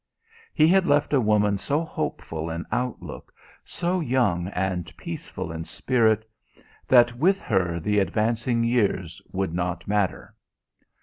He 0.55 0.67
had 0.67 0.87
left 0.87 1.13
a 1.13 1.21
woman 1.21 1.59
so 1.59 1.83
hopeful 1.85 2.49
in 2.49 2.65
outlook, 2.71 3.31
so 3.63 3.99
young 3.99 4.47
and 4.47 4.91
peaceful 4.97 5.51
in 5.51 5.63
spirit, 5.63 6.27
that 6.87 7.15
with 7.19 7.39
her 7.41 7.79
the 7.79 7.99
advancing 7.99 8.63
years 8.63 9.21
would 9.31 9.53
not 9.53 9.87
matter. 9.87 10.33